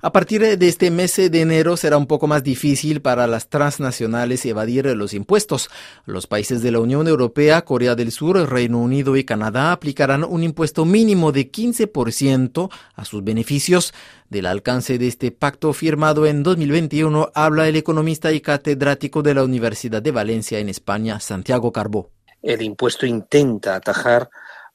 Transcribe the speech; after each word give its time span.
A 0.00 0.12
partir 0.12 0.56
de 0.56 0.68
este 0.68 0.92
mes 0.92 1.16
de 1.16 1.40
enero 1.40 1.76
será 1.76 1.96
un 1.96 2.06
poco 2.06 2.28
más 2.28 2.44
difícil 2.44 3.02
para 3.02 3.26
las 3.26 3.48
transnacionales 3.48 4.46
evadir 4.46 4.86
los 4.96 5.12
impuestos. 5.12 5.70
Los 6.06 6.28
países 6.28 6.62
de 6.62 6.70
la 6.70 6.78
Unión 6.78 7.08
Europea, 7.08 7.62
Corea 7.62 7.96
del 7.96 8.12
Sur, 8.12 8.48
Reino 8.48 8.78
Unido 8.78 9.16
y 9.16 9.24
Canadá 9.24 9.72
aplicarán 9.72 10.22
un 10.22 10.44
impuesto 10.44 10.84
mínimo 10.84 11.32
de 11.32 11.50
15% 11.50 12.70
a 12.94 13.04
sus 13.04 13.24
beneficios. 13.24 13.92
Del 14.30 14.46
alcance 14.46 14.98
de 14.98 15.08
este 15.08 15.32
pacto 15.32 15.72
firmado 15.72 16.26
en 16.26 16.44
2021 16.44 17.32
habla 17.34 17.66
el 17.66 17.74
economista 17.74 18.30
y 18.32 18.40
catedrático 18.40 19.22
de 19.22 19.34
la 19.34 19.42
Universidad 19.42 20.00
de 20.00 20.12
Valencia 20.12 20.60
en 20.60 20.68
España, 20.68 21.18
Santiago 21.18 21.72
Carbó. 21.72 22.10
El 22.40 22.62
impuesto 22.62 23.04
intenta 23.04 23.74
atajar 23.74 24.30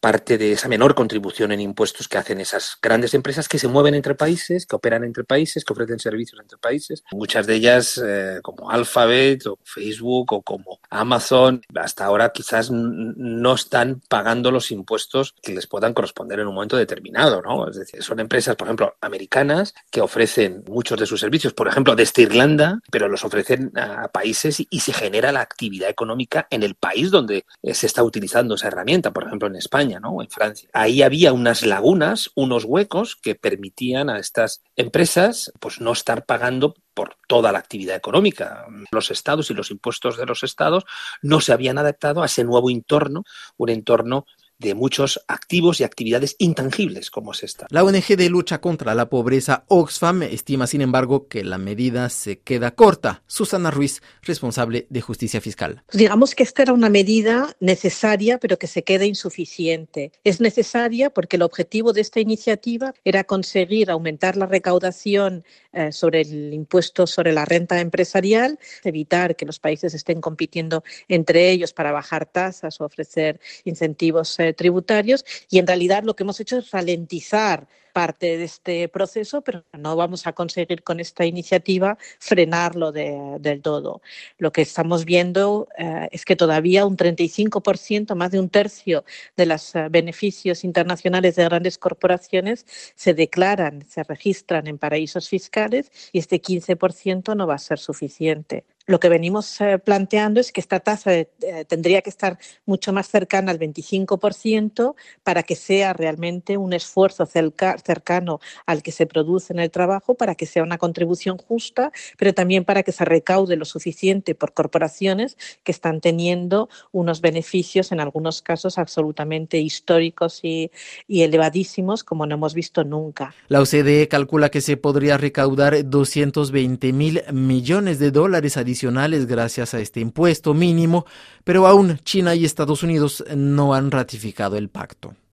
parte 0.00 0.38
de 0.38 0.52
esa 0.52 0.68
menor 0.68 0.94
contribución 0.94 1.52
en 1.52 1.60
impuestos 1.60 2.08
que 2.08 2.18
hacen 2.18 2.40
esas 2.40 2.76
grandes 2.80 3.14
empresas 3.14 3.48
que 3.48 3.58
se 3.58 3.68
mueven 3.68 3.94
entre 3.94 4.14
países, 4.14 4.66
que 4.66 4.76
operan 4.76 5.04
entre 5.04 5.24
países, 5.24 5.64
que 5.64 5.72
ofrecen 5.72 5.98
servicios 5.98 6.40
entre 6.40 6.58
países. 6.58 7.02
Muchas 7.12 7.46
de 7.46 7.54
ellas, 7.54 8.00
eh, 8.04 8.40
como 8.42 8.70
Alphabet 8.70 9.46
o 9.46 9.58
Facebook 9.64 10.32
o 10.32 10.42
como 10.42 10.78
Amazon, 10.90 11.62
hasta 11.74 12.04
ahora 12.04 12.30
quizás 12.30 12.70
no 12.70 13.54
están 13.54 14.00
pagando 14.08 14.50
los 14.50 14.70
impuestos 14.70 15.34
que 15.42 15.52
les 15.52 15.66
puedan 15.66 15.94
corresponder 15.94 16.40
en 16.40 16.46
un 16.46 16.54
momento 16.54 16.76
determinado, 16.76 17.42
¿no? 17.42 17.68
Es 17.68 17.76
decir, 17.76 18.02
son 18.02 18.20
empresas, 18.20 18.56
por 18.56 18.68
ejemplo, 18.68 18.96
americanas 19.00 19.74
que 19.90 20.00
ofrecen 20.00 20.64
muchos 20.68 20.98
de 20.98 21.06
sus 21.06 21.20
servicios, 21.20 21.54
por 21.54 21.68
ejemplo, 21.68 21.96
desde 21.96 22.22
Irlanda, 22.22 22.80
pero 22.90 23.08
los 23.08 23.24
ofrecen 23.24 23.72
a 23.76 24.08
países 24.08 24.62
y 24.68 24.80
se 24.80 24.92
genera 24.92 25.32
la 25.32 25.40
actividad 25.40 25.90
económica 25.90 26.46
en 26.50 26.62
el 26.62 26.74
país 26.74 27.10
donde 27.10 27.44
eh, 27.62 27.74
se 27.74 27.86
está 27.86 28.02
utilizando 28.02 28.54
esa 28.54 28.68
herramienta, 28.68 29.12
por 29.12 29.24
ejemplo, 29.24 29.48
en 29.48 29.56
España 29.56 29.87
en 29.96 30.30
Francia. 30.30 30.68
Ahí 30.72 31.02
había 31.02 31.32
unas 31.32 31.62
lagunas, 31.62 32.30
unos 32.34 32.64
huecos 32.64 33.16
que 33.16 33.34
permitían 33.34 34.10
a 34.10 34.18
estas 34.18 34.62
empresas 34.76 35.52
pues 35.60 35.80
no 35.80 35.92
estar 35.92 36.24
pagando 36.24 36.74
por 36.94 37.16
toda 37.28 37.52
la 37.52 37.58
actividad 37.58 37.96
económica. 37.96 38.66
Los 38.90 39.10
estados 39.10 39.50
y 39.50 39.54
los 39.54 39.70
impuestos 39.70 40.16
de 40.16 40.26
los 40.26 40.42
estados 40.42 40.84
no 41.22 41.40
se 41.40 41.52
habían 41.52 41.78
adaptado 41.78 42.22
a 42.22 42.26
ese 42.26 42.44
nuevo 42.44 42.70
entorno, 42.70 43.24
un 43.56 43.68
entorno 43.68 44.26
de 44.58 44.74
muchos 44.74 45.20
activos 45.28 45.80
y 45.80 45.84
actividades 45.84 46.36
intangibles 46.38 47.10
como 47.10 47.32
es 47.32 47.42
esta. 47.44 47.66
La 47.70 47.84
ONG 47.84 48.16
de 48.16 48.28
lucha 48.28 48.60
contra 48.60 48.94
la 48.94 49.08
pobreza 49.08 49.64
Oxfam 49.68 50.22
estima, 50.22 50.66
sin 50.66 50.80
embargo, 50.80 51.28
que 51.28 51.44
la 51.44 51.58
medida 51.58 52.08
se 52.08 52.40
queda 52.40 52.72
corta. 52.72 53.22
Susana 53.26 53.70
Ruiz, 53.70 54.02
responsable 54.22 54.86
de 54.90 55.00
justicia 55.00 55.40
fiscal. 55.40 55.82
Pues 55.86 55.98
digamos 55.98 56.34
que 56.34 56.42
esta 56.42 56.62
era 56.62 56.72
una 56.72 56.90
medida 56.90 57.56
necesaria, 57.60 58.38
pero 58.38 58.58
que 58.58 58.66
se 58.66 58.82
queda 58.82 59.04
insuficiente. 59.04 60.12
Es 60.24 60.40
necesaria 60.40 61.10
porque 61.10 61.36
el 61.36 61.42
objetivo 61.42 61.92
de 61.92 62.00
esta 62.00 62.20
iniciativa 62.20 62.94
era 63.04 63.24
conseguir 63.24 63.90
aumentar 63.90 64.36
la 64.36 64.46
recaudación 64.46 65.44
eh, 65.72 65.92
sobre 65.92 66.22
el 66.22 66.52
impuesto 66.52 67.06
sobre 67.06 67.32
la 67.32 67.44
renta 67.44 67.80
empresarial, 67.80 68.58
evitar 68.82 69.36
que 69.36 69.46
los 69.46 69.58
países 69.58 69.94
estén 69.94 70.20
compitiendo 70.20 70.82
entre 71.08 71.50
ellos 71.50 71.72
para 71.72 71.92
bajar 71.92 72.26
tasas 72.26 72.80
o 72.80 72.84
ofrecer 72.84 73.40
incentivos 73.64 74.38
eh, 74.40 74.47
tributarios 74.52 75.24
y 75.50 75.58
en 75.58 75.66
realidad 75.66 76.02
lo 76.04 76.14
que 76.14 76.22
hemos 76.24 76.40
hecho 76.40 76.58
es 76.58 76.70
ralentizar 76.70 77.66
parte 77.98 78.38
de 78.38 78.44
este 78.44 78.88
proceso, 78.88 79.40
pero 79.42 79.64
no 79.72 79.96
vamos 79.96 80.28
a 80.28 80.32
conseguir 80.32 80.84
con 80.84 81.00
esta 81.00 81.24
iniciativa 81.24 81.98
frenarlo 82.20 82.92
del 82.92 83.60
todo. 83.60 84.02
Lo 84.38 84.52
que 84.52 84.62
estamos 84.62 85.04
viendo 85.04 85.66
eh, 85.76 86.08
es 86.12 86.24
que 86.24 86.36
todavía 86.36 86.86
un 86.86 86.96
35%, 86.96 88.14
más 88.14 88.30
de 88.30 88.38
un 88.38 88.50
tercio 88.50 89.04
de 89.36 89.46
los 89.46 89.74
eh, 89.74 89.88
beneficios 89.90 90.62
internacionales 90.62 91.34
de 91.34 91.44
grandes 91.44 91.76
corporaciones 91.76 92.66
se 92.94 93.14
declaran, 93.14 93.84
se 93.88 94.04
registran 94.04 94.68
en 94.68 94.78
paraísos 94.78 95.28
fiscales 95.28 95.90
y 96.12 96.20
este 96.20 96.40
15% 96.40 97.34
no 97.34 97.48
va 97.48 97.54
a 97.54 97.58
ser 97.58 97.80
suficiente 97.80 98.64
lo 98.88 98.98
que 98.98 99.10
venimos 99.10 99.60
eh, 99.60 99.78
planteando 99.78 100.40
es 100.40 100.50
que 100.50 100.62
esta 100.62 100.80
tasa 100.80 101.12
eh, 101.48 101.64
tendría 101.64 102.02
que 102.02 102.10
estar 102.10 102.38
mucho 102.66 102.92
más 102.92 103.08
cercana 103.08 103.50
al 103.50 103.58
25% 103.58 104.94
para 105.22 105.42
que 105.42 105.56
sea 105.56 105.92
realmente 105.92 106.56
un 106.56 106.72
esfuerzo 106.72 107.26
cercano 107.26 108.40
al 108.66 108.82
que 108.82 108.92
se 108.92 109.06
produce 109.06 109.52
en 109.52 109.60
el 109.60 109.70
trabajo, 109.70 110.14
para 110.14 110.34
que 110.34 110.46
sea 110.46 110.62
una 110.62 110.78
contribución 110.78 111.38
justa, 111.38 111.90
pero 112.16 112.34
también 112.34 112.64
para 112.64 112.82
que 112.82 112.92
se 112.92 113.04
recaude 113.04 113.56
lo 113.56 113.64
suficiente 113.64 114.34
por 114.34 114.52
corporaciones 114.52 115.36
que 115.62 115.72
están 115.72 116.00
teniendo 116.00 116.68
unos 116.92 117.20
beneficios, 117.20 117.92
en 117.92 118.00
algunos 118.00 118.42
casos 118.42 118.78
absolutamente 118.78 119.58
históricos 119.58 120.40
y, 120.42 120.70
y 121.06 121.22
elevadísimos, 121.22 122.04
como 122.04 122.26
no 122.26 122.34
hemos 122.34 122.54
visto 122.54 122.84
nunca. 122.84 123.34
La 123.48 123.60
OCDE 123.60 124.08
calcula 124.08 124.50
que 124.50 124.60
se 124.60 124.76
podría 124.76 125.16
recaudar 125.16 125.88
220 125.88 126.92
mil 126.92 127.22
millones 127.32 127.98
de 127.98 128.10
dólares 128.10 128.56
adicionales 128.56 129.26
gracias 129.26 129.74
a 129.74 129.80
este 129.80 130.00
impuesto 130.00 130.54
mínimo, 130.54 131.06
pero 131.48 131.66
aún 131.66 131.98
China 132.04 132.34
y 132.34 132.44
Estados 132.44 132.82
Unidos 132.82 133.24
no 133.34 133.72
han 133.72 133.90
ratificado 133.90 134.58
el 134.58 134.68
pacto. 134.68 135.14